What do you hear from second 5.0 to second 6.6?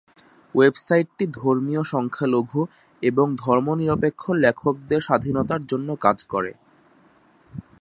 স্বাধীনতার জন্য কাজ করে।